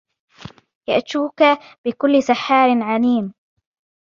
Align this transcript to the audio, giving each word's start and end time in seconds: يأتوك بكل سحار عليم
يأتوك 0.87 1.43
بكل 1.85 2.23
سحار 2.23 2.83
عليم 2.83 3.33